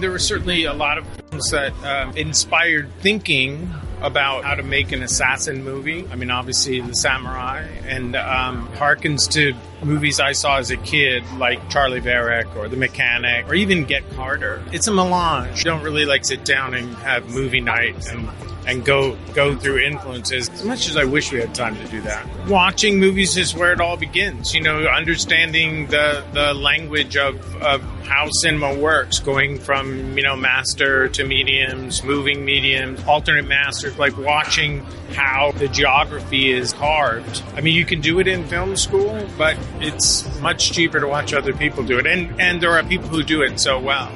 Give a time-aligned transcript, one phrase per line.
[0.00, 3.70] There were certainly a lot of films that um, inspired thinking
[4.02, 6.06] about how to make an assassin movie.
[6.10, 9.54] I mean, obviously, The Samurai, and um, harkens to
[9.84, 14.08] movies I saw as a kid, like Charlie Varrick or The Mechanic, or even Get
[14.10, 14.62] Carter.
[14.72, 15.58] It's a melange.
[15.58, 18.28] You don't really like sit down and have movie night and
[18.66, 20.48] and go go through influences.
[20.48, 23.72] As much as I wish we had time to do that, watching movies is where
[23.72, 24.54] it all begins.
[24.54, 30.36] You know, understanding the the language of of how cinema works, going from you know
[30.36, 37.42] master to mediums, moving mediums, alternate masters, like watching how the geography is carved.
[37.54, 41.32] I mean, you can do it in film school, but it's much cheaper to watch
[41.32, 44.10] other people do it, and and there are people who do it so well.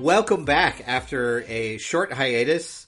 [0.00, 2.86] Welcome back after a short hiatus.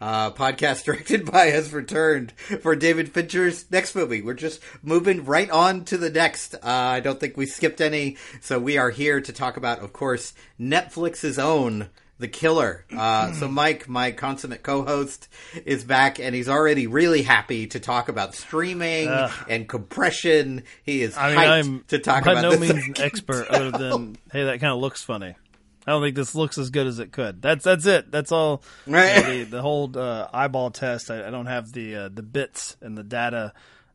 [0.00, 4.22] Uh, podcast directed by has returned for David Fincher's next movie.
[4.22, 6.54] We're just moving right on to the next.
[6.54, 9.92] Uh, I don't think we skipped any, so we are here to talk about, of
[9.92, 12.84] course, Netflix's own The Killer.
[12.94, 15.28] Uh, so Mike, my consummate co-host,
[15.64, 19.32] is back, and he's already really happy to talk about streaming Ugh.
[19.48, 20.64] and compression.
[20.82, 23.70] He is I mean, I'm to talk by about no this means an expert other
[23.70, 25.36] than hey, that kind of looks funny.
[25.86, 27.42] I don't think this looks as good as it could.
[27.42, 28.10] That's that's it.
[28.10, 28.62] That's all.
[28.86, 31.10] You know, the, the whole uh, eyeball test.
[31.10, 33.52] I, I don't have the uh, the bits and the data.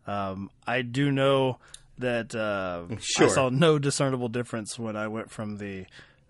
[0.08, 1.58] Um, I do know
[1.98, 3.28] that uh, Sure.
[3.28, 5.86] I saw no discernible difference when I went from the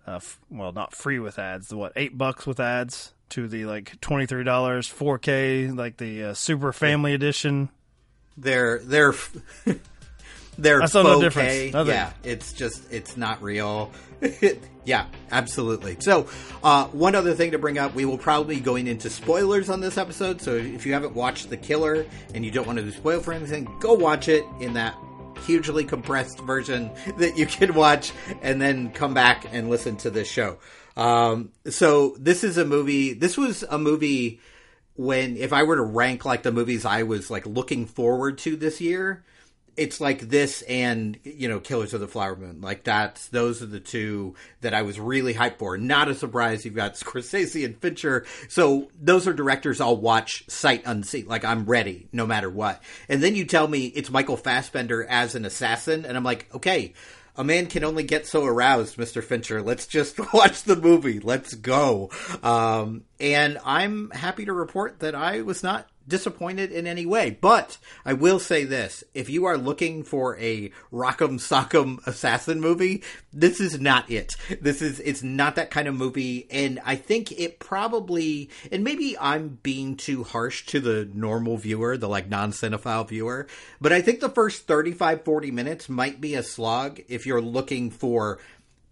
[0.06, 1.68] uh, f- well, not free with ads.
[1.68, 5.98] The what eight bucks with ads to the like twenty three dollars, four K, like
[5.98, 7.68] the uh, super family edition.
[8.36, 9.14] they're they're
[10.60, 11.72] they're saw no difference.
[11.72, 11.94] Nothing.
[11.94, 13.90] Yeah, it's just it's not real.
[14.84, 15.96] yeah, absolutely.
[16.00, 16.28] So,
[16.62, 19.80] uh, one other thing to bring up: we will probably be going into spoilers on
[19.80, 20.40] this episode.
[20.40, 23.32] So, if you haven't watched The Killer and you don't want to be spoiled for
[23.32, 24.94] anything, go watch it in that
[25.46, 28.12] hugely compressed version that you can watch,
[28.42, 30.58] and then come back and listen to this show.
[30.96, 33.14] Um, so, this is a movie.
[33.14, 34.40] This was a movie
[34.96, 38.56] when if I were to rank like the movies I was like looking forward to
[38.56, 39.24] this year,
[39.80, 42.60] it's like this and you know Killers of the Flower Moon.
[42.60, 45.78] Like that's those are the two that I was really hyped for.
[45.78, 48.26] Not a surprise you've got Scorsese and Fincher.
[48.50, 51.26] So those are directors I'll watch sight unseen.
[51.26, 52.82] Like I'm ready no matter what.
[53.08, 56.92] And then you tell me it's Michael Fassbender as an assassin and I'm like, "Okay,
[57.36, 59.24] a man can only get so aroused, Mr.
[59.24, 59.62] Fincher.
[59.62, 61.20] Let's just watch the movie.
[61.20, 62.10] Let's go.
[62.42, 67.30] Um, and I'm happy to report that I was not disappointed in any way.
[67.30, 73.02] But I will say this if you are looking for a rock'em sock'em assassin movie,
[73.32, 74.34] this is not it.
[74.60, 76.46] This is, it's not that kind of movie.
[76.50, 81.96] And I think it probably, and maybe I'm being too harsh to the normal viewer,
[81.96, 83.46] the like non cinephile viewer,
[83.80, 87.90] but I think the first 35, 40 minutes might be a slog if you're looking
[87.90, 88.38] for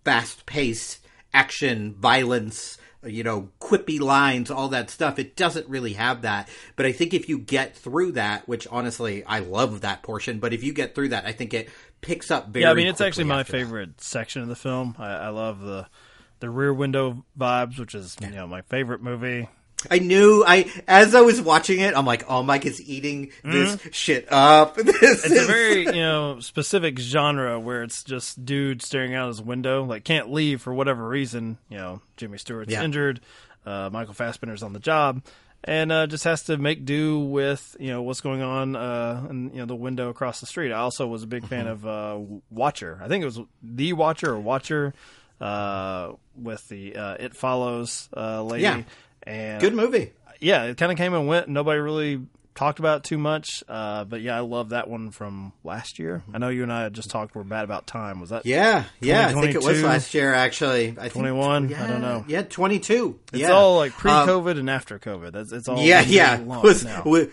[0.04, 1.00] fast paced
[1.34, 5.18] action, violence, you know, quippy lines, all that stuff.
[5.18, 6.48] It doesn't really have that.
[6.76, 10.52] But I think if you get through that, which honestly, I love that portion, but
[10.52, 11.68] if you get through that, I think it
[12.00, 13.58] picks up very Yeah, I mean it's actually my after that.
[13.58, 14.96] favorite section of the film.
[14.98, 15.86] I, I love the
[16.40, 19.48] the rear window vibes, which is you know my favorite movie.
[19.90, 23.78] I knew I as I was watching it, I'm like, oh, Mike is eating this
[23.92, 24.76] shit up.
[24.76, 25.04] This Mm-hmm.
[25.04, 29.40] It's is a very you know specific genre where it's just dude staring out his
[29.40, 31.58] window, like can't leave for whatever reason.
[31.68, 32.82] You know, Jimmy Stewart's Yeah.
[32.82, 33.20] injured,
[33.66, 35.22] uh, Michael Fassbender's on the job,
[35.62, 39.50] and uh, just has to make do with you know what's going on uh, in
[39.50, 40.72] you know the window across the street.
[40.72, 41.86] I also was a big fan Mm-hmm.
[41.86, 42.98] of uh, Watcher.
[43.00, 44.92] I think it was the Watcher or Watcher
[45.40, 48.62] uh, with the uh, It Follows uh, lady.
[48.64, 48.82] Yeah.
[49.28, 50.12] And good movie.
[50.40, 51.48] yeah, it kind of came and went.
[51.48, 52.20] Nobody really
[52.58, 53.62] talked about too much.
[53.68, 56.24] Uh, but yeah, I love that one from last year.
[56.34, 57.36] I know you and I had just talked.
[57.36, 58.20] We're bad about time.
[58.20, 58.44] Was that?
[58.44, 59.28] Yeah, yeah.
[59.28, 60.34] I think it was last year.
[60.34, 61.72] Actually, I think 21?
[61.72, 62.24] I don't know.
[62.26, 63.18] Yeah, 22.
[63.32, 63.50] It's yeah.
[63.52, 65.32] all like Um, pre-COVID and after COVID.
[65.32, 66.40] That's it's all Yeah, yeah.
[66.40, 66.84] Was,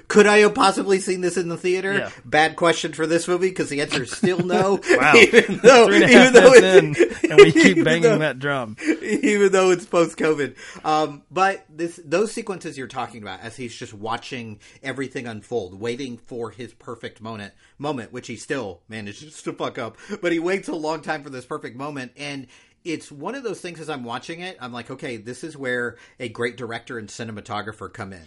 [0.08, 1.94] could I have possibly seen this in the theater?
[1.94, 2.10] Yeah.
[2.24, 4.80] Bad question for this movie because the answer is still no.
[4.90, 5.16] Wow.
[5.18, 8.38] even though, Three and even though minutes it- in, and we keep banging though- that
[8.38, 8.78] drum.
[9.02, 10.56] even though it's post COVID.
[10.86, 16.18] Um, but this those sequences you're talking about, as he's just watching everything unfold, waiting
[16.18, 20.68] for his perfect moment, moment, which he still manages to fuck up, but he waits
[20.68, 22.48] a long time for this perfect moment, and
[22.84, 23.80] it's one of those things.
[23.80, 27.92] As I'm watching it, I'm like, okay, this is where a great director and cinematographer
[27.92, 28.26] come in.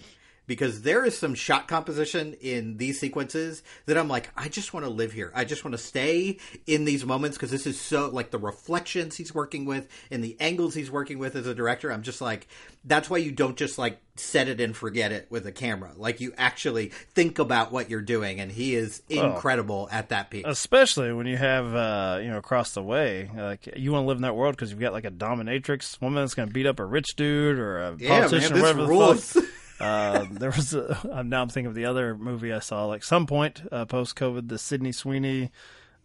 [0.48, 4.84] Because there is some shot composition in these sequences that I'm like, I just want
[4.84, 5.30] to live here.
[5.36, 9.16] I just want to stay in these moments because this is so like the reflections
[9.16, 11.92] he's working with and the angles he's working with as a director.
[11.92, 12.48] I'm just like,
[12.84, 15.92] that's why you don't just like set it and forget it with a camera.
[15.96, 20.44] Like you actually think about what you're doing, and he is incredible at that piece.
[20.46, 24.16] Especially when you have, uh, you know, across the way, like you want to live
[24.16, 26.80] in that world because you've got like a dominatrix woman that's going to beat up
[26.80, 29.32] a rich dude or a Yeah, politician man, or whatever rules.
[29.34, 29.50] the fuck.
[29.80, 33.04] Uh, there was a, I'm now I'm thinking of the other movie I saw like
[33.04, 35.50] some point uh, post COVID, the Sydney Sweeney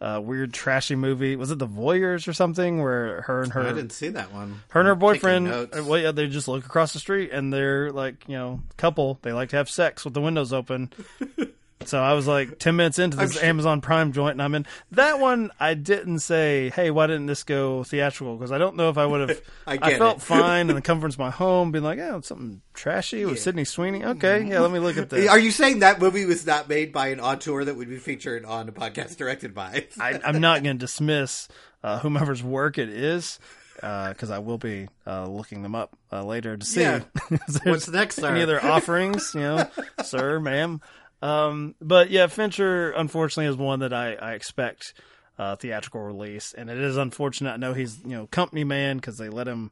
[0.03, 1.35] uh, weird trashy movie.
[1.37, 4.61] Was it The Voyeurs or something where her and her I didn't see that one.
[4.69, 7.89] her and her boyfriend, uh, well, yeah, they just look across the street and they're
[7.91, 9.19] like, you know, couple.
[9.21, 10.91] They like to have sex with the windows open.
[11.87, 14.65] so I was like ten minutes into this sure- Amazon Prime joint, and I'm in
[14.91, 15.51] that one.
[15.59, 19.05] I didn't say, "Hey, why didn't this go theatrical?" Because I don't know if I
[19.05, 19.41] would have.
[19.67, 22.61] I I, felt fine in the comfort of my home, being like, "Oh, it's something
[22.73, 25.29] trashy with Sydney Sweeney." Okay, yeah, let me look at this.
[25.29, 28.45] Are you saying that movie was not made by an auteur that would be featured
[28.45, 29.87] on a podcast directed by?
[29.99, 31.47] I, I'm not going to dismiss
[31.83, 33.39] uh, whomever's work it is.
[33.75, 36.81] Because I will be uh, looking them up uh, later to see.
[36.81, 37.01] Yeah.
[37.63, 38.29] What's next, sir?
[38.29, 39.69] Any other offerings, you know,
[40.05, 40.79] sir, ma'am.
[41.23, 44.93] Um, but yeah, Fincher unfortunately is one that I, I expect
[45.39, 47.51] uh, theatrical release, and it is unfortunate.
[47.53, 49.71] I know he's you know company man because they let him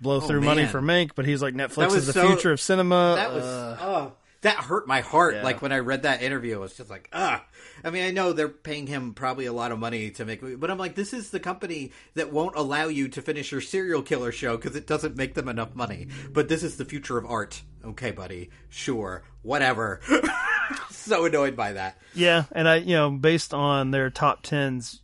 [0.00, 2.60] blow through money Oh, for Mink, but he's like Netflix is the so- future of
[2.60, 3.14] cinema.
[3.16, 4.12] That was Uh, oh,
[4.42, 5.34] that hurt my heart.
[5.34, 5.42] Yeah.
[5.42, 7.44] Like when I read that interview, I was just like, ah.
[7.84, 10.70] I mean, I know they're paying him probably a lot of money to make, but
[10.70, 14.30] I'm like, this is the company that won't allow you to finish your serial killer
[14.30, 16.08] show because it doesn't make them enough money.
[16.32, 17.62] But this is the future of art.
[17.84, 18.50] Okay, buddy.
[18.68, 19.22] Sure.
[19.42, 20.00] Whatever.
[21.06, 21.98] so annoyed by that.
[22.14, 25.00] Yeah, and I, you know, based on their top tens,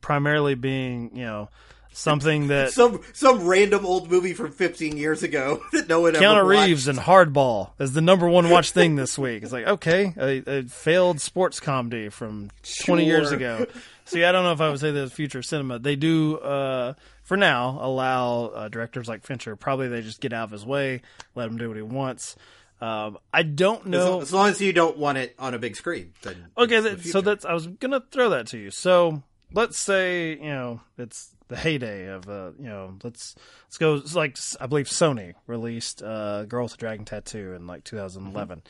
[0.00, 1.48] primarily being, you know,
[1.92, 6.24] something that Some some random old movie from 15 years ago that no one ever
[6.24, 6.46] Keanu.
[6.46, 9.42] Reeves and Hardball is the number one watch thing this week.
[9.42, 12.50] It's like okay, a, a failed sports comedy from
[12.84, 13.66] twenty years ago.
[14.08, 15.78] See, I don't know if I would say the future cinema.
[15.78, 16.94] They do, uh,
[17.24, 19.54] for now, allow uh, directors like Fincher.
[19.54, 21.02] Probably they just get out of his way,
[21.34, 22.34] let him do what he wants.
[22.80, 24.20] Um, I don't know.
[24.20, 26.12] as long as you don't want it on a big screen.
[26.22, 28.70] Then Okay, that, so that's I was gonna throw that to you.
[28.70, 29.22] So
[29.52, 33.34] let's say you know it's the heyday of uh you know let's
[33.66, 37.66] let's go it's like I believe Sony released uh Girl with a Dragon Tattoo in
[37.66, 38.62] like 2011.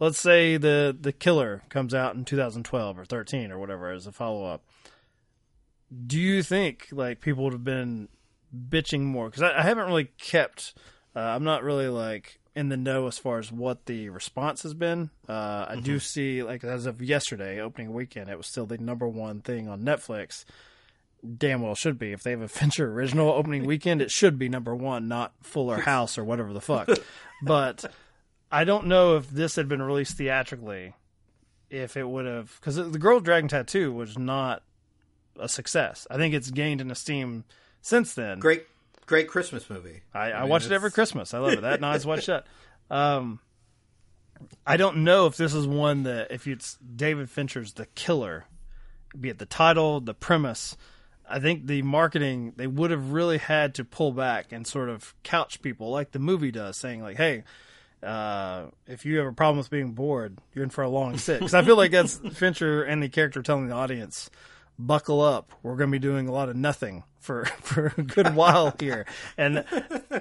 [0.00, 4.12] Let's say the the Killer comes out in 2012 or 13 or whatever as a
[4.12, 4.64] follow up.
[6.06, 8.08] Do you think like people would have been
[8.52, 9.26] bitching more?
[9.28, 10.74] Because I, I haven't really kept.
[11.14, 14.74] Uh, I'm not really like in the know as far as what the response has
[14.74, 15.10] been.
[15.28, 19.08] Uh, I do see like as of yesterday, opening weekend, it was still the number
[19.08, 20.44] one thing on Netflix.
[21.38, 22.12] Damn well should be.
[22.12, 25.80] If they have a Fincher original opening weekend, it should be number one, not Fuller
[25.82, 26.88] House or whatever the fuck.
[27.42, 27.84] but
[28.50, 30.94] I don't know if this had been released theatrically,
[31.70, 34.62] if it would have because the Girl with Dragon Tattoo was not
[35.38, 36.06] a success.
[36.10, 37.44] I think it's gained in esteem
[37.80, 38.38] since then.
[38.38, 38.66] great
[39.12, 40.00] great Christmas movie.
[40.14, 41.34] I, I, mean, watch it every Christmas.
[41.34, 41.60] I love it.
[41.60, 42.46] That and Eyes Wide Shut.
[42.90, 43.40] Um,
[44.66, 48.46] I don't know if this is one that if it's David Fincher's The Killer,
[49.20, 50.78] be it the title, the premise.
[51.28, 55.14] I think the marketing they would have really had to pull back and sort of
[55.22, 57.44] couch people like the movie does, saying like, "Hey,
[58.02, 61.40] uh, if you have a problem with being bored, you're in for a long sit."
[61.40, 64.30] Because I feel like that's Fincher and the character telling the audience,
[64.86, 68.34] "Buckle up, we're going to be doing a lot of nothing for for a good
[68.34, 69.64] while here." And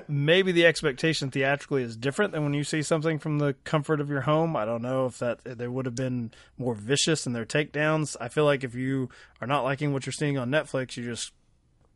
[0.08, 4.10] maybe the expectation theatrically is different than when you see something from the comfort of
[4.10, 4.56] your home.
[4.56, 8.16] I don't know if that they would have been more vicious in their takedowns.
[8.20, 9.10] I feel like if you
[9.42, 11.34] are not liking what you're seeing on Netflix, you just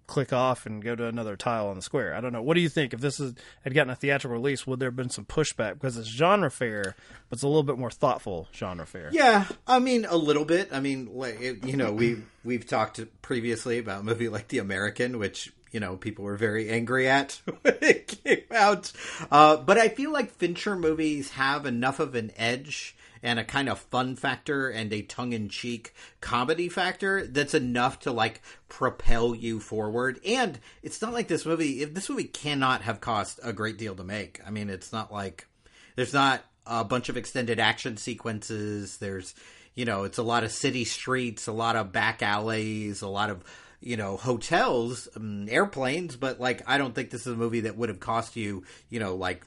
[0.08, 2.14] click off and go to another tile on the square.
[2.14, 2.42] I don't know.
[2.42, 2.94] What do you think?
[2.94, 3.34] If this is,
[3.64, 6.96] had gotten a theatrical release, would there have been some pushback because it's genre fare,
[7.30, 9.10] but it's a little bit more thoughtful genre fare.
[9.12, 10.70] Yeah, I mean a little bit.
[10.72, 15.18] I mean, like you know, we we've talked previously about a movie like The American,
[15.20, 18.92] which you know people were very angry at when it came out.
[19.32, 22.96] Uh, but I feel like Fincher movies have enough of an edge
[23.26, 28.42] and a kind of fun factor and a tongue-in-cheek comedy factor that's enough to like
[28.70, 33.40] propel you forward and it's not like this movie if this movie cannot have cost
[33.44, 35.48] a great deal to make i mean it's not like
[35.96, 38.98] there's not a bunch of extended action sequences.
[38.98, 39.36] There's,
[39.74, 43.30] you know, it's a lot of city streets, a lot of back alleys, a lot
[43.30, 43.44] of,
[43.82, 46.16] you know, hotels, um, airplanes.
[46.16, 49.00] But like, I don't think this is a movie that would have cost you, you
[49.00, 49.46] know, like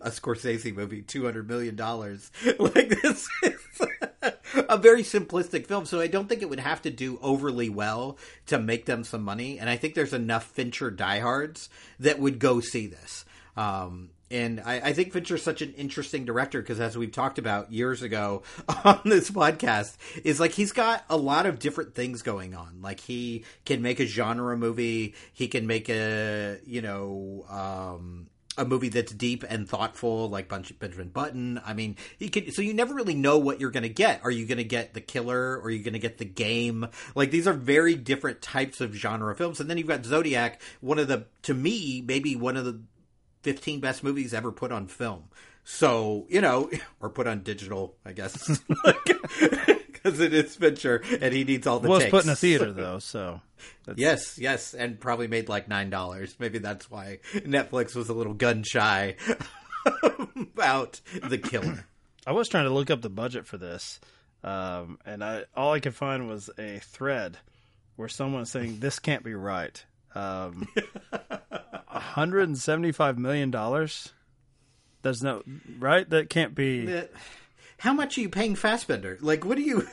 [0.00, 2.30] a Scorsese movie, two hundred million dollars.
[2.58, 3.80] like this is
[4.68, 8.18] a very simplistic film, so I don't think it would have to do overly well
[8.46, 9.58] to make them some money.
[9.58, 11.68] And I think there's enough Fincher diehards
[12.00, 13.24] that would go see this.
[13.56, 17.72] Um, and I, I think Fincher's such an interesting director because, as we've talked about
[17.72, 18.42] years ago
[18.84, 22.80] on this podcast, is like he's got a lot of different things going on.
[22.82, 28.64] Like he can make a genre movie, he can make a you know um, a
[28.64, 31.60] movie that's deep and thoughtful, like Benjamin Button.
[31.64, 34.20] I mean, you can so you never really know what you're going to get.
[34.24, 36.88] Are you going to get the killer, or are you going to get the game?
[37.14, 39.60] Like these are very different types of genre films.
[39.60, 42.80] And then you've got Zodiac, one of the to me maybe one of the
[43.42, 45.24] 15 best movies ever put on film.
[45.62, 46.70] So, you know,
[47.00, 48.60] or put on digital, I guess.
[50.06, 52.10] Because it is Fincher and he needs all the was takes.
[52.10, 53.40] put in a theater, though, so.
[53.96, 56.34] Yes, yes, and probably made like $9.
[56.38, 59.16] Maybe that's why Netflix was a little gun shy
[60.36, 61.86] about The Killer.
[62.26, 64.00] I was trying to look up the budget for this,
[64.44, 67.38] um, and I all I could find was a thread
[67.96, 69.84] where someone was saying, This can't be right.
[70.14, 70.68] Um,
[71.88, 74.12] 175 million dollars.
[75.02, 75.42] There's no
[75.78, 76.08] right.
[76.08, 76.86] That can't be.
[77.78, 79.18] How much are you paying Fassbender?
[79.20, 79.86] Like, what do you?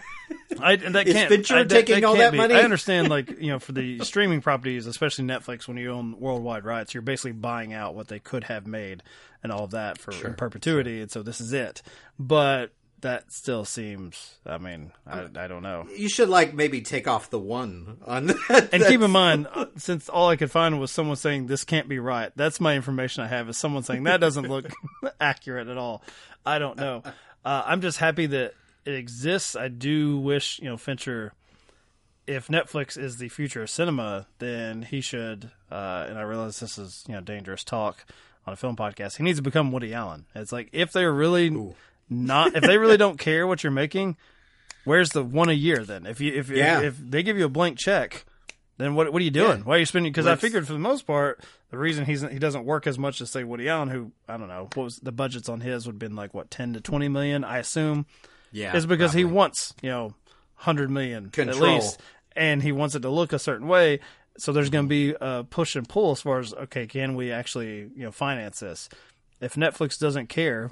[0.60, 1.30] I that Is can't.
[1.30, 2.38] Fincher I, taking that all that be.
[2.38, 2.56] money?
[2.56, 6.66] I understand, like you know, for the streaming properties, especially Netflix, when you own worldwide
[6.66, 9.04] rights, you're basically buying out what they could have made
[9.44, 11.82] and all of that for in perpetuity, and so this is it.
[12.18, 12.72] But
[13.04, 14.38] that still seems.
[14.46, 15.86] I mean, I, I don't know.
[15.96, 18.70] You should like maybe take off the one on that.
[18.74, 19.48] And keep in mind,
[19.78, 23.24] since all I could find was someone saying this can't be right, that's my information
[23.24, 23.48] I have.
[23.50, 24.72] Is someone saying that doesn't look
[25.22, 26.02] accurate at all.
[26.46, 27.04] I don't know.
[27.46, 28.54] Uh, I'm just happy that
[28.86, 29.56] it exists.
[29.56, 31.34] I do wish you know Fincher.
[32.26, 35.52] If Netflix is the future of cinema, then he should.
[35.70, 38.06] Uh, and I realize this is you know dangerous talk
[38.48, 39.18] on a film podcast.
[39.18, 40.26] He needs to become Woody Allen.
[40.34, 41.76] It's like if they're really Ooh.
[42.10, 44.16] not, if they really don't care what you're making,
[44.86, 46.06] where's the one a year then?
[46.06, 46.80] If you if Yeah.
[46.80, 48.24] if, if they give you a blank check,
[48.78, 49.60] then what what are you doing?
[49.60, 49.64] Yeah.
[49.64, 50.12] Why are you spending?
[50.12, 53.22] Because I figured for the most part, the reason he's he doesn't work as much
[53.22, 55.94] as say Woody Allen, who I don't know what was the budgets on his would
[55.94, 58.06] have been like what ten to twenty million, I assume,
[58.52, 60.14] yeah, is because he wants you know
[60.56, 62.00] hundred million at least,
[62.36, 64.00] and he wants it to look a certain way.
[64.38, 67.32] So there's going to be a push and pull as far as okay, can we
[67.32, 68.90] actually you know finance this?
[69.40, 70.72] If Netflix doesn't care,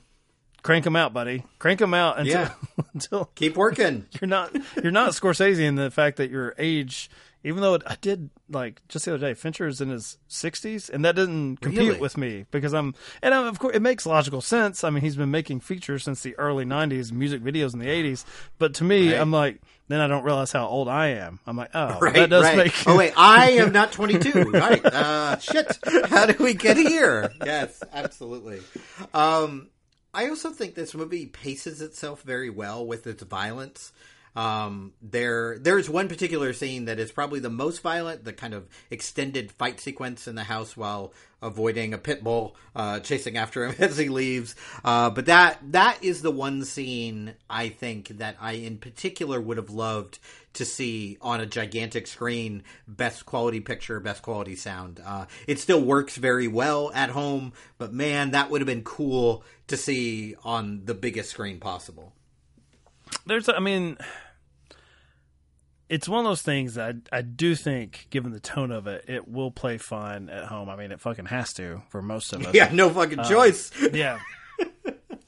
[0.64, 1.44] crank them out, buddy.
[1.60, 2.54] Crank them out until Yeah.
[2.94, 4.08] until keep working.
[4.22, 7.10] you're not you're not Scorsese in the fact that your age,
[7.44, 10.90] even though it, I did like just the other day, Fincher is in his 60s,
[10.90, 12.00] and that didn't compute Really?
[12.00, 14.84] with me because I'm and I'm, of course it makes logical sense.
[14.84, 18.26] I mean, he's been making features since the early 90s, music videos in the 80s,
[18.58, 19.20] but to me, Right.
[19.22, 21.40] I'm like then I don't realize how old I am.
[21.46, 22.56] I'm like, oh, Right, that does right.
[22.58, 24.52] make Oh wait, I am not 22.
[24.52, 24.86] right?
[24.86, 25.78] Uh, shit.
[26.08, 27.30] How did we get here?
[27.46, 28.62] Yes, absolutely.
[29.14, 29.68] Um,
[30.14, 33.92] I also think this movie paces itself very well with its violence.
[34.36, 38.68] Um, there, there's one particular scene that is probably the most violent, the kind of
[38.90, 43.76] extended fight sequence in the house while avoiding a pit bull, uh, chasing after him
[43.80, 44.56] as he leaves.
[44.86, 49.58] Uh, but that, that is the one scene I think that I in particular would
[49.58, 50.20] have loved
[50.54, 55.02] to see on a gigantic screen, best quality picture, best quality sound.
[55.06, 59.44] Uh, it still works very well at home, but man, that would have been cool
[59.68, 62.14] to see on the biggest screen possible.
[63.26, 63.98] There's I mean
[65.90, 69.06] it's one of those things that I, I do think given the tone of it
[69.08, 70.70] it will play fine at home.
[70.70, 72.54] I mean it fucking has to for most of us.
[72.54, 73.72] Yeah, no fucking um, choice.
[73.94, 74.20] yeah.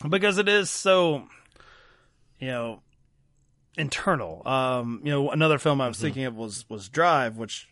[0.08, 1.28] Because it is so
[2.40, 2.82] you know
[3.78, 4.42] internal.
[4.48, 6.06] Um you know another film i was mm-hmm.
[6.06, 7.68] thinking of was was drive which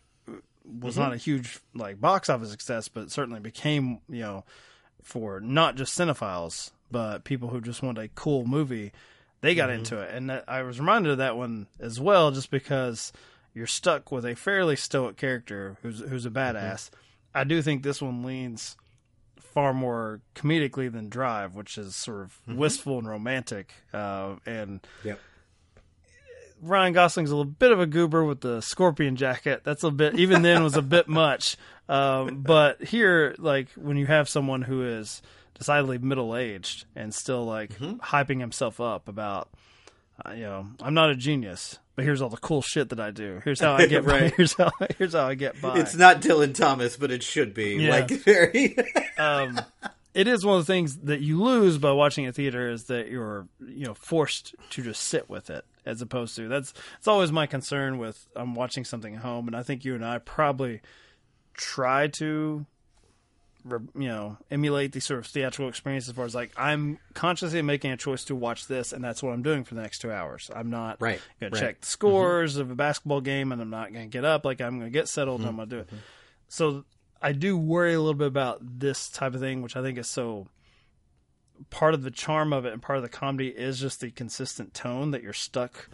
[0.64, 1.14] was not mm-hmm.
[1.14, 4.44] a huge like box office success but certainly became you know
[5.02, 8.92] for not just cinephiles but people who just want a cool movie
[9.42, 12.50] they got into it and that, i was reminded of that one as well just
[12.50, 13.12] because
[13.54, 16.88] you're stuck with a fairly stoic character who's who's a badass
[17.34, 18.76] i do think this one leans
[19.52, 23.74] far more comedically than Drive, which is sort of wistful and romantic.
[23.92, 25.20] Uh, and Yep.
[26.62, 29.62] Ryan Gosling's a little bit of a goober with the scorpion jacket.
[29.64, 31.56] That's a bit, even then, was a bit much.
[31.86, 35.20] Um, but here, like when you have someone who is
[35.62, 39.48] decidedly middle aged and still like hyping himself up about,
[40.26, 43.12] uh, you know, I'm not a genius, but here's all the cool shit that I
[43.12, 43.40] do.
[43.44, 44.22] Here's how I get by.
[44.22, 44.34] Right.
[44.34, 45.78] Here's how here's how I get by.
[45.78, 47.76] It's not Dylan Thomas, but it should be.
[47.76, 47.90] Yeah.
[47.90, 48.76] Like very
[49.18, 49.60] um,
[50.14, 53.08] it is one of the things that you lose by watching a theater is that
[53.08, 57.30] you're you know forced to just sit with it as opposed to that's it's always
[57.30, 60.80] my concern with I'm watching something at home and I think you and I probably
[61.54, 62.66] try to
[63.68, 67.92] you know emulate the sort of theatrical experience as far as like I'm consciously making
[67.92, 70.50] a choice to watch this and that's what I'm doing for the next two hours
[70.54, 71.60] I'm not Right, gonna right.
[71.60, 74.78] check the scores of a basketball game and I'm not gonna get up like I'm
[74.78, 75.90] gonna get settled and I'm gonna do it
[76.48, 76.84] so
[77.22, 80.08] I do worry a little bit about this type of thing, which I think is
[80.08, 80.48] so
[81.70, 84.74] part of the charm of it and part of the comedy is just the consistent
[84.74, 85.88] tone that you're stuck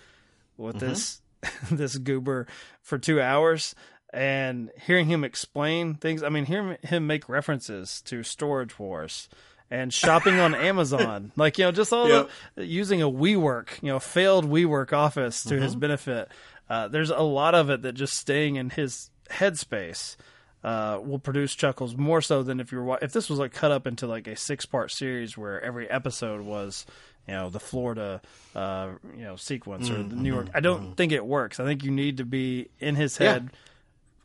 [0.56, 0.88] with mm-hmm.
[0.88, 1.20] this
[1.70, 2.46] this goober
[2.80, 3.74] for two hours
[4.12, 6.22] and hearing him explain things.
[6.22, 9.28] I mean, hearing him make references to Storage Wars
[9.70, 12.30] and shopping on Amazon, like you know, just all yep.
[12.54, 15.62] the, using a WeWork, you know, failed WeWork office to mm-hmm.
[15.62, 16.28] his benefit.
[16.68, 20.16] Uh, there's a lot of it that just staying in his headspace
[20.64, 23.86] uh, will produce chuckles more so than if you're if this was like cut up
[23.86, 26.84] into like a six part series where every episode was
[27.26, 28.20] you know the Florida
[28.54, 30.00] uh, you know sequence mm-hmm.
[30.00, 30.48] or the New York.
[30.54, 30.92] I don't mm-hmm.
[30.94, 31.60] think it works.
[31.60, 33.50] I think you need to be in his head.
[33.52, 33.58] Yeah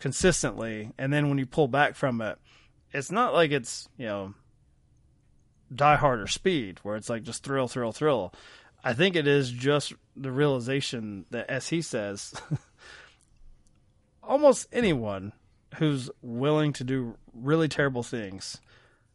[0.04, 2.38] consistently, and then when you pull back from it,
[2.92, 4.34] it's not like it's you know
[5.74, 8.34] Die Hard or Speed, where it's like just thrill, thrill, thrill.
[8.84, 12.34] I think it is just the realization that, as he says,
[14.22, 15.32] almost anyone
[15.76, 18.60] who's willing to do really terrible things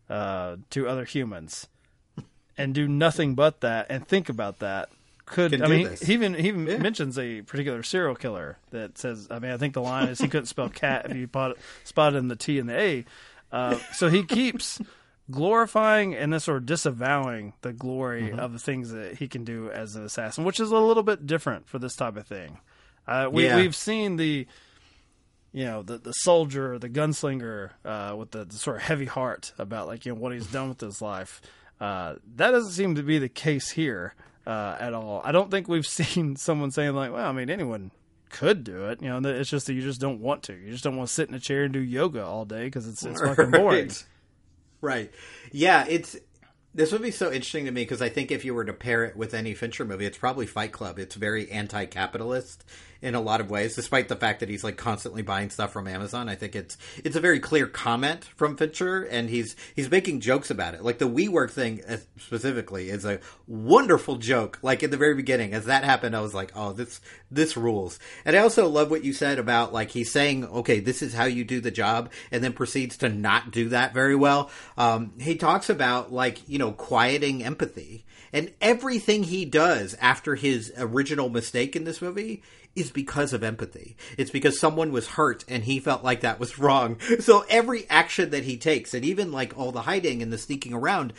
[0.08, 1.68] uh, to other humans
[2.56, 4.88] and do nothing but that and think about that
[5.28, 6.02] could I mean this.
[6.02, 6.78] he even he even yeah.
[6.78, 10.28] mentions a particular serial killer that says I mean I think the line is he
[10.28, 11.28] couldn't spell cat if you
[11.84, 13.04] spotted in the T and the A.
[13.50, 14.80] Uh, so he keeps
[15.30, 18.38] glorifying and then sort of disavowing the glory mm-hmm.
[18.38, 21.26] of the things that he can do as an assassin, which is a little bit
[21.26, 22.58] different for this type of thing.
[23.06, 23.56] Uh, we, yeah.
[23.56, 24.46] We've seen the
[25.52, 29.52] you know the the soldier, the gunslinger uh, with the, the, sort of heavy heart
[29.58, 31.40] about like you know what he's done with his life.
[31.80, 34.14] Uh, that doesn't seem to be the case here
[34.48, 35.20] uh, at all.
[35.24, 37.90] I don't think we've seen someone saying like, "Well, I mean, anyone
[38.30, 40.54] could do it." You know, it's just that you just don't want to.
[40.54, 42.88] You just don't want to sit in a chair and do yoga all day because
[42.88, 43.88] it's it's fucking boring.
[43.88, 44.04] Right.
[44.80, 45.10] right.
[45.52, 46.16] Yeah, it's
[46.74, 49.04] this would be so interesting to me because I think if you were to pair
[49.04, 50.98] it with any Fincher movie, it's probably Fight Club.
[50.98, 52.64] It's very anti-capitalist
[53.00, 55.86] in a lot of ways, despite the fact that he's like constantly buying stuff from
[55.86, 56.28] Amazon.
[56.28, 60.50] I think it's it's a very clear comment from Fincher, and he's he's making jokes
[60.50, 60.82] about it.
[60.82, 64.58] Like the WeWork thing uh, specifically is a wonderful joke.
[64.62, 67.00] Like in the very beginning, as that happened, I was like, oh, this
[67.30, 67.98] this rules.
[68.24, 71.24] And I also love what you said about like he's saying, okay, this is how
[71.26, 74.50] you do the job, and then proceeds to not do that very well.
[74.76, 78.04] Um, he talks about like you know quieting empathy.
[78.30, 82.42] And everything he does after his original mistake in this movie
[82.78, 83.96] is because of empathy.
[84.16, 86.98] It's because someone was hurt and he felt like that was wrong.
[87.20, 90.74] So every action that he takes, and even like all the hiding and the sneaking
[90.74, 91.12] around,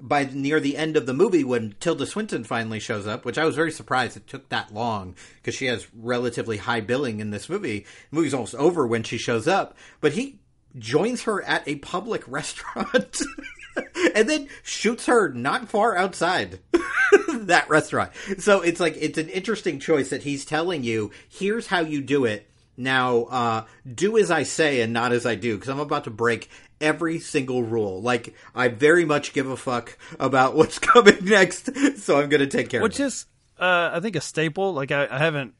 [0.00, 3.44] by near the end of the movie when Tilda Swinton finally shows up, which I
[3.44, 7.48] was very surprised it took that long because she has relatively high billing in this
[7.48, 7.86] movie.
[8.10, 10.38] The movie's almost over when she shows up, but he
[10.78, 13.22] joins her at a public restaurant.
[14.14, 16.60] and then shoots her not far outside
[17.48, 18.12] that restaurant.
[18.38, 22.24] So it's like it's an interesting choice that he's telling you, here's how you do
[22.24, 22.48] it.
[22.76, 26.10] Now, uh, do as I say and not as I do, because I'm about to
[26.10, 28.02] break every single rule.
[28.02, 32.46] Like, I very much give a fuck about what's coming next, so I'm going to
[32.46, 33.04] take care Which of it.
[33.04, 33.26] Which is,
[33.58, 34.74] uh, I think, a staple.
[34.74, 35.54] Like, I, I haven't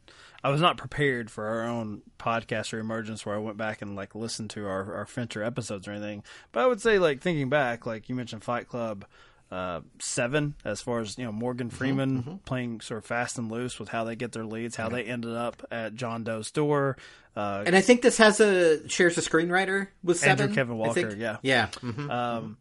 [0.46, 3.96] I was not prepared for our own podcast or emergence where I went back and
[3.96, 6.22] like listened to our our Fincher episodes or anything.
[6.52, 9.06] But I would say like thinking back, like you mentioned Fight Club
[9.50, 12.36] uh, seven, as far as you know Morgan mm-hmm, Freeman mm-hmm.
[12.38, 15.34] playing sort of fast and loose with how they get their leads, how they ended
[15.34, 16.96] up at John Doe's door.
[17.36, 20.44] Uh, and I think this has a shares a screenwriter with seven.
[20.44, 21.68] Andrew Kevin Walker, yeah, yeah.
[21.68, 22.10] Mm-hmm.
[22.10, 22.56] Um,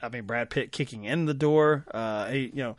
[0.00, 1.84] I mean Brad Pitt kicking in the door.
[1.92, 2.76] Uh, he, you know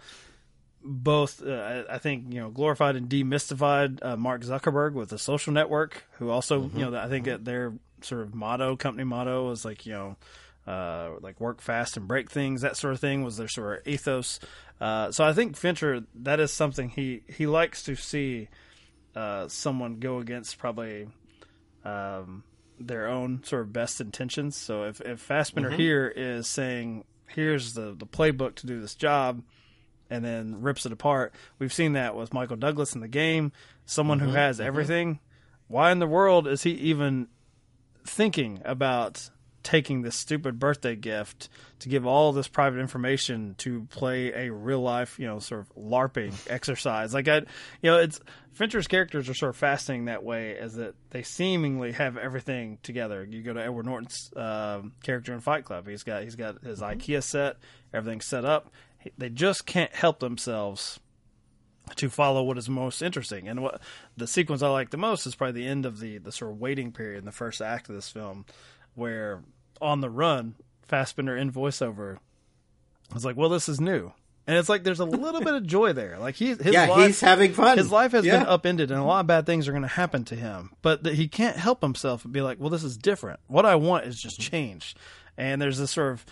[0.88, 5.52] both, uh, I think, you know, glorified and demystified uh, Mark Zuckerberg with the social
[5.52, 6.80] network, who also, mm-hmm.
[6.80, 7.43] you know, I think mm-hmm.
[7.43, 10.15] their sort of motto, company motto, was like, you know,
[10.68, 13.88] uh, like work fast and break things, that sort of thing was their sort of
[13.88, 14.40] ethos.
[14.80, 18.50] Uh, so I think Fincher, that is something he he likes to see
[19.16, 21.08] uh, someone go against probably
[21.84, 22.44] um,
[22.80, 24.56] their own sort of best intentions.
[24.56, 25.80] So if if Fassbender mm-hmm.
[25.80, 29.42] here is saying, here's the the playbook to do this job
[30.10, 31.34] and then rips it apart.
[31.60, 33.52] We've seen that with Michael Douglas in the game,
[33.86, 34.68] someone mm-hmm, who has mm-hmm.
[34.68, 35.20] everything.
[35.68, 37.28] Why in the world is he even
[38.06, 39.30] thinking about
[39.68, 41.50] taking this stupid birthday gift
[41.80, 45.76] to give all this private information to play a real life, you know, sort of
[45.76, 47.14] LARPing exercise.
[47.14, 47.40] Like I,
[47.82, 48.22] you know, it's
[48.54, 53.28] Fincher's characters are sort of fascinating that way, as that they seemingly have everything together.
[53.30, 56.80] You go to Edward Norton's uh, character in Fight Club; he's got he's got his
[56.80, 56.98] mm-hmm.
[56.98, 57.58] IKEA set,
[57.94, 58.72] everything's set up,
[59.18, 61.02] they just can't help themselves
[61.98, 63.50] to follow what is most interesting.
[63.50, 63.82] And what
[64.16, 66.58] the sequence I like the most is probably the end of the the sort of
[66.58, 68.46] waiting period in the first act of this film,
[68.96, 69.44] where
[69.82, 72.20] on the run, Fassbender in voiceover
[73.12, 74.12] I was like, "Well, this is new."
[74.46, 76.18] And it's like there's a little bit of joy there.
[76.20, 77.78] Like he, his yeah, life, he's having fun.
[77.78, 78.40] His life has yeah.
[78.40, 80.72] been upended, and a lot of bad things are going to happen to him.
[80.82, 83.40] But that he can't help himself and be like, "Well, this is different.
[83.48, 84.96] What I want is just change."
[85.38, 86.26] And there's this sort of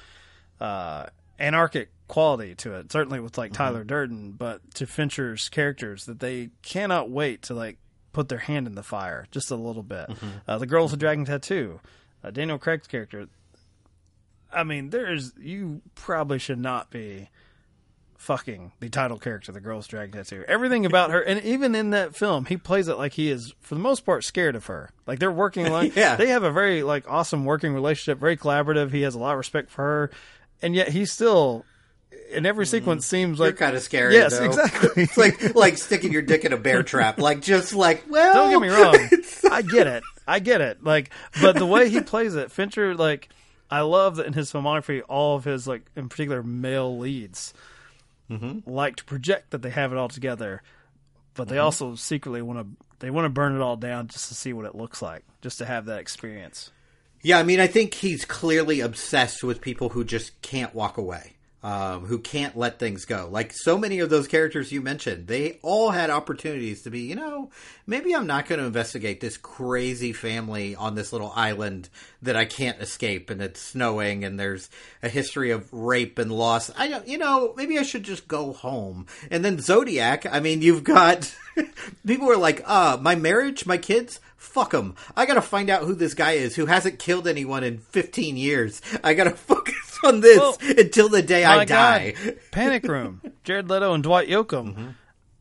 [0.59, 1.05] uh,
[1.39, 2.91] anarchic quality to it.
[2.91, 7.77] Certainly with like Tyler Durden, but to Fincher's characters that they cannot wait to like
[8.13, 10.09] put their hand in the fire just a little bit.
[10.47, 11.79] Uh, the girl with dragon tattoo,
[12.25, 13.27] uh, Daniel Craig's character.
[14.53, 17.29] I mean, there's you probably should not be
[18.17, 20.43] fucking the title character, the girl's dragon tattoo.
[20.47, 23.75] Everything about her, and even in that film, he plays it like he is, for
[23.75, 24.89] the most part, scared of her.
[25.05, 26.15] Like they're working like Yeah.
[26.15, 28.91] they have a very like awesome working relationship, very collaborative.
[28.91, 30.11] He has a lot of respect for her,
[30.61, 31.65] and yet he still,
[32.31, 34.13] in every sequence, seems You're like kind of scary.
[34.13, 34.45] Yes, though.
[34.45, 34.89] exactly.
[35.03, 37.19] it's like like sticking your dick in a bear trap.
[37.19, 39.51] Like just like well, Don't get me wrong.
[39.51, 40.03] I get it.
[40.27, 40.83] I get it.
[40.83, 41.11] Like,
[41.41, 43.29] but the way he plays it, Fincher, like,
[43.69, 47.53] I love that in his filmography, all of his, like, in particular, male leads
[48.29, 48.69] mm-hmm.
[48.69, 50.61] like to project that they have it all together,
[51.33, 51.65] but they mm-hmm.
[51.65, 54.65] also secretly want to they want to burn it all down just to see what
[54.65, 56.71] it looks like, just to have that experience.
[57.21, 61.33] Yeah, I mean, I think he's clearly obsessed with people who just can't walk away,
[61.65, 63.27] um, who can't let things go.
[63.31, 67.15] Like so many of those characters you mentioned, they all had opportunities to be, you
[67.15, 67.49] know,
[67.87, 71.89] maybe I'm not going to investigate this crazy family on this little island
[72.21, 74.69] that I can't escape, and it's snowing, and there's
[75.01, 76.69] a history of rape and loss.
[76.77, 79.07] I don't, you know, maybe I should just go home.
[79.31, 81.35] And then Zodiac, I mean, you've got
[82.05, 84.95] people are like, uh, my marriage, my kids, fuck them.
[85.17, 88.81] I gotta find out who this guy is who hasn't killed anyone in 15 years.
[89.03, 92.11] I gotta focus on this Well, until the day I die.
[92.11, 94.95] God, Panic Room, Jared Leto and Dwight Yoakam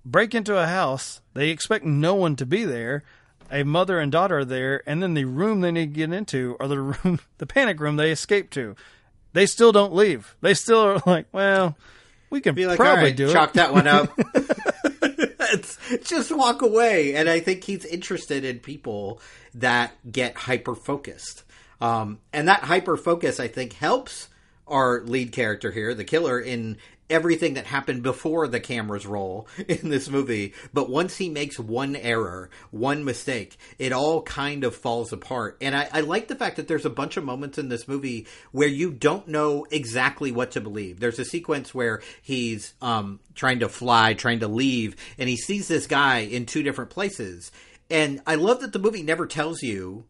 [0.05, 1.21] break into a house.
[1.35, 3.05] They expect no one to be there.
[3.51, 6.57] A mother and daughter are there, and then the room they need to get into,
[6.59, 8.75] or the room, the panic room they escape to.
[9.33, 10.35] They still don't leave.
[10.41, 11.77] They still are like, well,
[12.31, 13.55] we can Be like, probably right, do chalk it.
[13.55, 14.11] that one up.
[15.41, 17.15] it's, just walk away.
[17.15, 19.21] And I think he's interested in people
[19.55, 21.43] that get hyper focused.
[21.81, 24.29] Um, and that hyper focus, I think, helps
[24.67, 26.79] our lead character here, the killer, in
[27.11, 30.55] everything that happened before the cameras roll in this movie.
[30.73, 35.59] But once he makes one error, one mistake, it all kind of falls apart.
[35.61, 38.27] And I, I like the fact that there's a bunch of moments in this movie
[38.53, 41.01] where you don't know exactly what to believe.
[41.01, 45.69] There's a sequence where he's um, trying to fly, trying to leave, and he sees
[45.69, 47.53] this guy in two different places.
[47.91, 50.07] And I love that the movie never tells you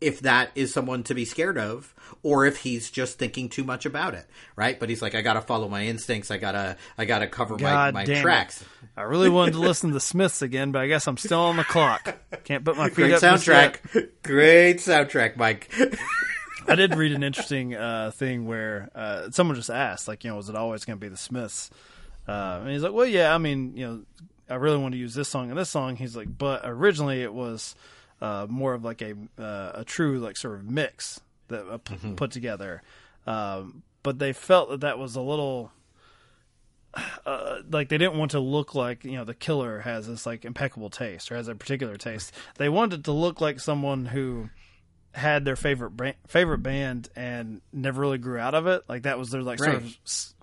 [0.00, 3.84] if that is someone to be scared of or if he's just thinking too much
[3.84, 7.26] about it right but he's like i gotta follow my instincts i gotta i gotta
[7.26, 8.20] cover my, God my it.
[8.20, 8.64] tracks
[8.96, 11.56] I really wanted to listen to the Smiths again, but I guess I'm still on
[11.56, 12.18] the clock.
[12.42, 15.70] Can't put my feet great up soundtrack great soundtrack mike
[16.68, 20.36] I did read an interesting uh, thing where uh, someone just asked, like, you know,
[20.36, 21.70] was it always going to be the Smiths?
[22.26, 24.02] Uh, and he's like, well, yeah, I mean, you know,
[24.50, 25.96] I really want to use this song and this song.
[25.96, 27.74] He's like, but originally it was
[28.20, 31.96] uh, more of like a uh, a true like sort of mix that uh, p-
[32.16, 32.82] put together.
[33.26, 35.72] Um, but they felt that that was a little.
[37.26, 40.44] Uh, like they didn't want to look like you know the killer has this like
[40.44, 42.32] impeccable taste or has a particular taste.
[42.56, 44.48] They wanted to look like someone who
[45.12, 48.82] had their favorite brand, favorite band and never really grew out of it.
[48.88, 49.96] Like that was their like sort of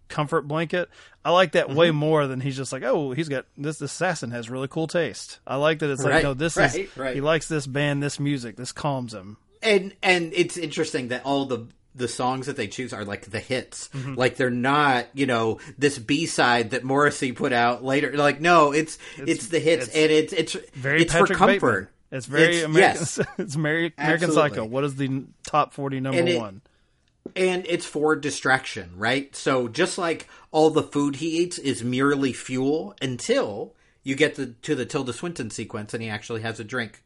[0.07, 0.89] comfort blanket.
[1.23, 3.77] I like that way more than he's just like, oh, he's got this.
[3.79, 5.39] This assassin has really cool taste.
[5.47, 7.15] I like that it's like, no, this right, is right.
[7.15, 9.37] he likes this band, this music, this calms him.
[9.63, 13.39] and and it's interesting that all the the songs that they choose are like the
[13.39, 14.15] hits Mm-hmm.
[14.15, 18.97] like they're not you know this b-side that morrissey put out later like no it's
[19.17, 21.59] it's, the hits it's and it's it's Very it's Patrick for Bateman.
[21.61, 22.99] comfort It's very It's- American.
[22.99, 23.19] yes.
[23.37, 24.49] it's Mary, American Absolutely.
[24.57, 24.65] Psycho.
[24.65, 26.61] What is the top forty number it- one?
[27.35, 29.35] And it's for distraction, right?
[29.35, 34.47] So just like all the food he eats is merely fuel until you get the,
[34.61, 37.01] to the Tilda Swinton sequence and he actually has a drink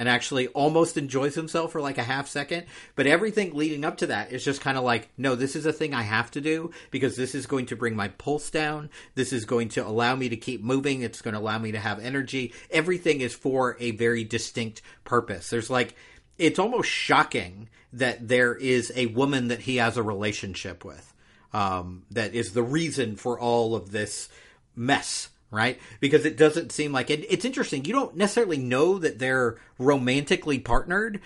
[0.00, 2.64] and actually almost enjoys himself for like a half second.
[2.96, 5.74] But everything leading up to that is just kind of like, no, this is a
[5.74, 8.88] thing I have to do because this is going to bring my pulse down.
[9.14, 11.02] This is going to allow me to keep moving.
[11.02, 12.54] It's going to allow me to have energy.
[12.70, 15.50] Everything is for a very distinct purpose.
[15.50, 15.94] There's like,
[16.40, 21.12] it's almost shocking that there is a woman that he has a relationship with
[21.52, 24.28] um, that is the reason for all of this
[24.74, 25.80] mess right?
[25.98, 30.58] Because it doesn't seem like it, it's interesting you don't necessarily know that they're romantically
[30.58, 31.20] partnered.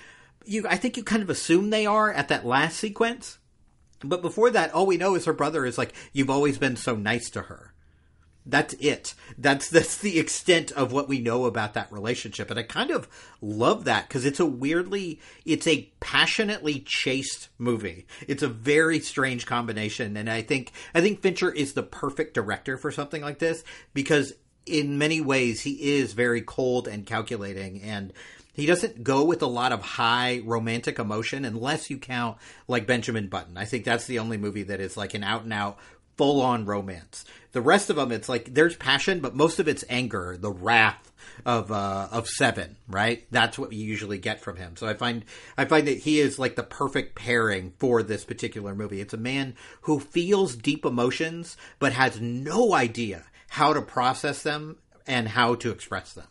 [0.46, 3.38] You i think you kind of assume they are at that last sequence
[4.02, 6.96] but before that all we know is her brother is like you've always been so
[6.96, 7.73] nice to her
[8.46, 9.14] that's it.
[9.38, 13.08] That's that's the extent of what we know about that relationship, and I kind of
[13.40, 18.06] love that because it's a weirdly, it's a passionately chaste movie.
[18.28, 22.76] It's a very strange combination, and I think I think Fincher is the perfect director
[22.76, 24.34] for something like this because
[24.66, 28.12] in many ways he is very cold and calculating and.
[28.56, 33.26] He doesn't go with a lot of high romantic emotion unless you count like Benjamin
[33.26, 33.56] Button.
[33.56, 35.76] I think that's the only movie that is like an out and out
[36.16, 37.24] full on romance.
[37.52, 41.12] The rest of them, it's like there's passion, but most of it's anger, the wrath
[41.46, 42.76] of uh, of Seven.
[42.88, 44.76] Right, that's what you usually get from him.
[44.76, 45.24] So I find
[45.56, 49.00] I find that he is like the perfect pairing for this particular movie.
[49.00, 54.78] It's a man who feels deep emotions, but has no idea how to process them
[55.06, 56.26] and how to express them.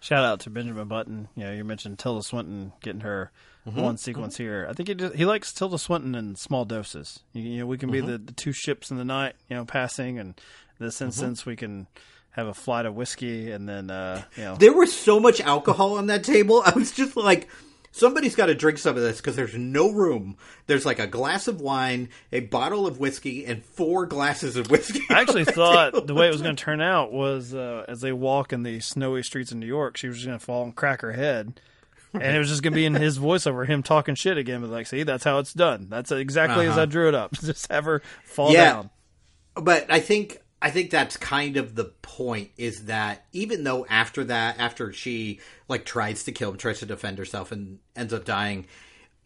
[0.00, 1.28] Shout out to Benjamin Button.
[1.34, 3.32] You know, you mentioned Tilda Swinton getting her
[3.70, 3.80] Mm-hmm.
[3.80, 4.66] one sequence here.
[4.68, 7.20] I think he just, he likes Tilda Swinton in small doses.
[7.32, 8.06] You, you know, we can Mm-hmm.
[8.06, 10.30] be the, the two ships in the night, you know, passing, and
[10.78, 11.04] in this Mm-hmm.
[11.06, 11.86] instance, we can
[12.32, 15.98] have a flight of whiskey, and then uh, you know, There was so much alcohol
[15.98, 16.62] on that table.
[16.66, 17.48] I was just like,
[17.90, 20.36] somebody's got to drink some of this because there's no room.
[20.68, 25.00] There's like a glass of wine, a bottle of whiskey, and four glasses of whiskey.
[25.10, 26.06] I actually thought table.
[26.06, 28.78] the way it was going to turn out was uh, as they walk in the
[28.80, 31.60] snowy streets of New York, she was going to fall and crack her head.
[32.14, 34.60] And it was just going to be in his voiceover, him talking shit again.
[34.62, 35.88] But like, see, that's how it's done.
[35.90, 36.82] That's exactly as Uh-huh.
[36.82, 37.32] I drew it up.
[37.40, 38.64] Just have her fall Yeah.
[38.72, 38.90] down.
[39.54, 44.24] but I think I think that's kind of the point is that even though after
[44.24, 48.24] that, after she like tries to kill him, tries to defend herself, and ends up
[48.24, 48.66] dying,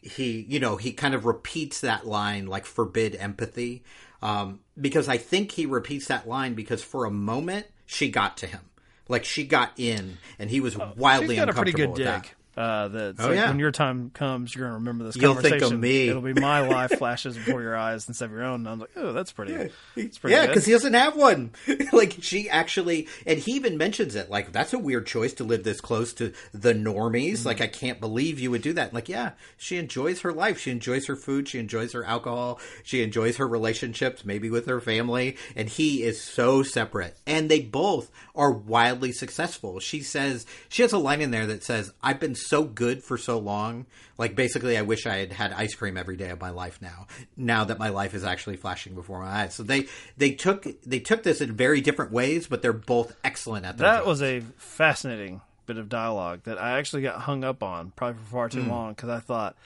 [0.02, 3.82] he you know he kind of repeats that line like forbid empathy,
[4.22, 8.46] um, because I think he repeats that line because for a moment she got to
[8.46, 8.60] him,
[9.08, 11.96] like she got in, and he was wildly She's got a pretty uncomfortable good with
[11.98, 12.06] dig.
[12.06, 12.34] that.
[12.56, 13.48] Uh, that Oh, like, yeah.
[13.48, 15.80] when your time comes, you're going to remember this You'll think of conversation.
[15.80, 16.08] me.
[16.08, 18.60] It'll be my life flashes before your eyes instead of your own.
[18.60, 19.70] And I'm like, oh, that's pretty.
[19.96, 21.52] That's pretty Yeah, because he doesn't have one.
[21.92, 24.28] like she actually, and he even mentions it.
[24.30, 27.38] Like that's a weird choice to live this close to the normies.
[27.38, 27.48] Mm-hmm.
[27.48, 28.92] Like I can't believe you would do that.
[28.92, 30.58] Like yeah, she enjoys her life.
[30.58, 31.48] She enjoys her food.
[31.48, 32.60] She enjoys her alcohol.
[32.82, 35.38] She enjoys her relationships, maybe with her family.
[35.56, 37.16] And he is so separate.
[37.26, 39.80] And they both are wildly successful.
[39.80, 43.16] She says she has a line in there that says, "I've been so good for
[43.18, 43.86] so long."
[44.18, 47.06] Like basically, I wish I had had ice cream every day of my life now.
[47.36, 49.54] Now that my life is actually flashing before my eyes.
[49.54, 53.66] So they they took they took this in very different ways, but they're both excellent
[53.66, 54.06] at That jobs.
[54.06, 58.30] was a fascinating bit of dialogue that I actually got hung up on, probably for
[58.30, 58.70] far too hmm.
[58.70, 59.56] long, because I thought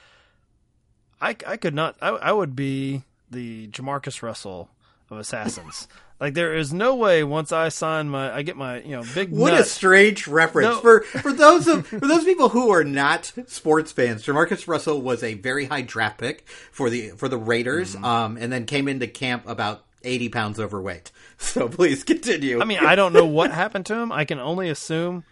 [1.21, 1.97] I, I could not.
[2.01, 4.69] I, I would be the JaMarcus Russell
[5.11, 5.89] of assassins.
[6.19, 9.31] Like there is no way once I sign my, I get my you know big
[9.31, 9.61] What nut.
[9.61, 10.81] a strange reference No.
[10.81, 14.25] for for those of for those people who are not sports fans.
[14.25, 18.05] JaMarcus Russell was a very high draft pick for the for the Raiders, Mm-hmm.
[18.05, 21.11] um, and then came into camp about eighty pounds overweight.
[21.39, 22.63] So please continue.
[22.63, 24.11] I mean, I don't know what happened to him.
[24.11, 25.25] I can only assume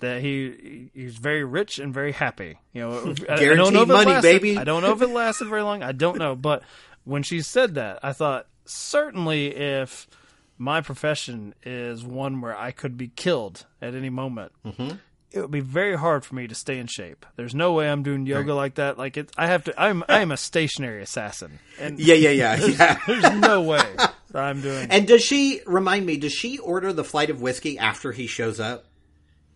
[0.00, 2.58] that he he's very rich and very happy.
[2.74, 4.58] You know, I- I don't know if it money, lasted- baby.
[4.58, 5.82] I don't know if it lasted very long.
[5.82, 6.62] I don't know, but
[7.04, 10.06] when she said that, I thought certainly if
[10.58, 14.52] my profession is one where I could be killed at any moment.
[14.64, 14.96] Mm-hmm.
[15.32, 17.26] It would be very hard for me to stay in shape.
[17.36, 18.96] There's no way I'm doing yoga like that.
[18.96, 19.80] Like it, I have to.
[19.80, 22.98] I'm I am a stationary assassin, and yeah, yeah, yeah, yeah.
[23.06, 23.82] there's no way
[24.30, 24.90] that I'm doing.
[24.90, 26.16] And does she remind me?
[26.16, 28.86] Does she order the flight of whiskey after he shows up?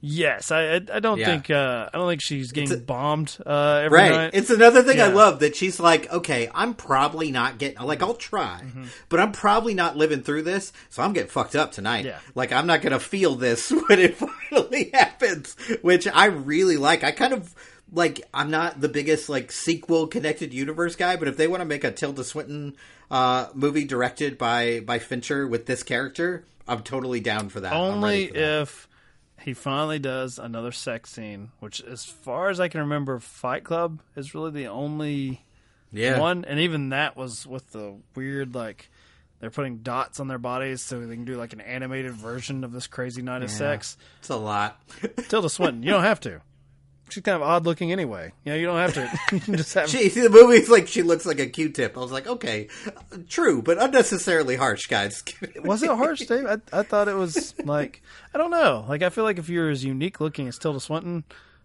[0.02, 1.26] Yes, I I, I don't Yeah.
[1.26, 4.10] think uh, I don't think she's getting bombed uh, every Right.
[4.10, 4.30] night.
[4.32, 8.14] It's another thing I love that she's like, okay, I'm probably not getting like I'll
[8.14, 8.84] try, Mm-hmm.
[9.10, 12.06] but I'm probably not living through this, so I'm getting fucked up tonight.
[12.06, 12.18] Yeah.
[12.34, 17.04] Like I'm not gonna feel this when it finally happens, which I really like.
[17.04, 17.54] I kind of
[17.92, 21.66] like I'm not the biggest like sequel connected universe guy, but if they want to
[21.66, 22.74] make a Tilda Swinton
[23.10, 27.72] uh, movie directed by by Fincher with this character, I'm totally down for that.
[27.74, 28.86] I'm Only ready for that.
[29.42, 34.00] He finally does another sex scene, which, as far as I can remember, Fight Club
[34.16, 35.42] is really the only
[35.92, 36.18] yeah.
[36.18, 38.90] one, and even that was with the weird like
[39.40, 42.72] they're putting dots on their bodies so they can do like an animated version of
[42.72, 43.96] this crazy night of sex.
[44.18, 44.81] It's a lot.
[45.29, 46.42] Tilda Swinton, you don't have to.
[47.11, 48.33] She's kind of odd looking anyway.
[48.44, 49.11] You know, you don't have to.
[49.33, 49.88] You can just have.
[49.88, 51.96] She, see, the movie's like she looks like a Q-tip.
[51.96, 52.68] I was like, okay,
[53.29, 55.23] true, but unnecessarily harsh, guys.
[55.64, 56.46] Was it harsh, Dave?
[56.46, 58.03] I, I thought it was like
[58.35, 58.85] I don't know.
[58.88, 61.25] Like I feel like if you're as unique looking as Tilda Swinton,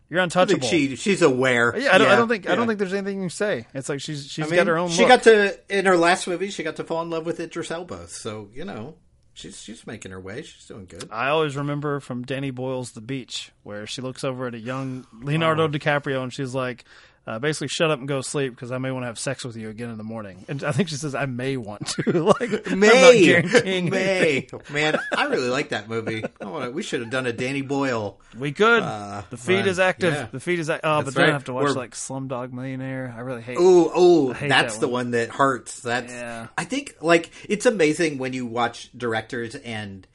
[0.09, 0.67] you're untouchable.
[0.67, 1.75] she she's aware.
[1.77, 3.67] yeah, I don't, I don't think I don't think there's anything you can say.
[3.73, 4.89] It's like she's she's I mean, got her own.
[4.89, 5.09] She look.
[5.09, 6.49] got to in her last movie.
[6.49, 8.07] She got to fall in love with Idris Elba.
[8.07, 8.95] So you know,
[9.35, 10.41] she's she's making her way.
[10.41, 11.07] She's doing good.
[11.11, 15.05] I always remember from Danny Boyle's The Beach, where she looks over at a young
[15.21, 16.85] Leonardo DiCaprio and she's like,
[17.27, 19.55] uh, basically, shut up and go sleep because I may want to have sex with
[19.57, 20.45] you again in the morning.
[20.47, 22.11] And I think she says, I may want to.
[22.39, 23.41] like, May.
[23.89, 26.23] May, man, I really like that movie.
[26.39, 28.19] I wanna, we should have done a Danny Boyle.
[28.37, 28.83] We could.
[28.83, 30.13] Uh, the feed right, is active.
[30.13, 30.27] yeah.
[30.31, 30.69] The feed is.
[30.69, 31.29] Oh, That's but then right.
[31.29, 33.13] I have to watch We're- like Slumdog Millionaire.
[33.15, 33.57] I really hate.
[33.59, 35.05] Oh, hate that's that the one.
[35.05, 35.79] one that hurts.
[35.79, 36.47] That's Yeah.
[36.57, 40.05] I think like it's amazing when you watch directors and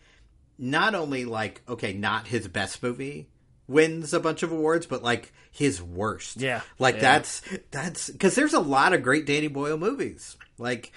[0.59, 3.30] not only like okay, not his best movie
[3.71, 6.41] wins a bunch of awards, but like his worst.
[6.41, 6.61] Yeah.
[6.79, 7.01] like Yeah.
[7.01, 10.37] that's that's because there's a lot of great Danny Boyle movies.
[10.59, 10.93] Like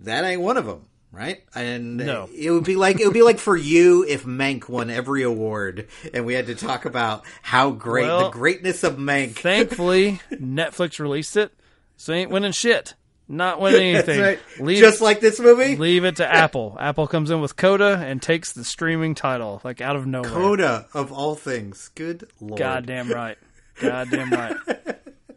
[0.00, 0.86] that ain't one of them.
[1.10, 1.42] right?
[1.54, 2.28] And No.
[2.36, 5.88] it would be like it would be like for you if Mank won every award,
[6.12, 9.36] and we had to talk about how great the greatness of Mank.
[9.36, 11.52] Thankfully, Netflix released it,
[11.96, 12.94] so ain't winning shit.
[13.30, 14.20] Not winning anything.
[14.20, 14.38] right.
[14.58, 16.76] Leave, Just like this movie, leave it to Apple.
[16.80, 20.30] Apple comes in with Coda and takes the streaming title like out of nowhere.
[20.30, 21.90] Coda of all things.
[21.94, 23.36] Good lord, Goddamn right.
[23.80, 24.56] Goddamn right.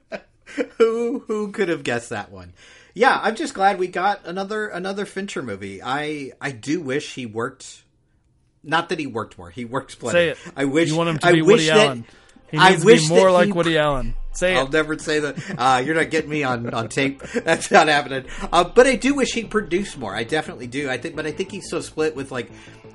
[0.77, 2.53] who who could have guessed that one?
[2.93, 5.81] Yeah, I'm just glad we got another another Fincher movie.
[5.83, 7.83] I I do wish he worked.
[8.63, 9.49] Not that he worked more.
[9.49, 10.13] He worked plenty.
[10.13, 10.37] Say it.
[10.55, 12.05] I wish you want him to I be wish Woody that- Allen.
[12.51, 14.13] He I needs to be more like he- Woody Allen.
[14.33, 14.71] Say I'll it.
[14.71, 15.37] never say that.
[15.57, 17.21] Uh, you're not getting me on, on tape.
[17.43, 18.25] That's not happening.
[18.51, 20.15] Uh, but I do wish he'd produce more.
[20.15, 20.89] I definitely do.
[20.89, 22.49] I think, but I think he's so split with like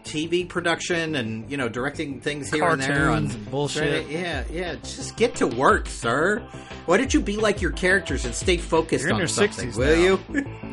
[0.05, 4.09] TV production and you know directing things here and there on Cartoons and bullshit.
[4.09, 4.75] Yeah, yeah.
[4.77, 6.39] Just get to work, sir.
[6.87, 9.71] Why don't you be like your characters and stay focused You're in on your something?
[9.71, 10.03] 60s will now.
[10.03, 10.21] you?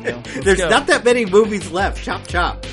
[0.04, 0.68] You There's go.
[0.68, 2.02] not that many movies left.
[2.04, 2.64] Chop chop.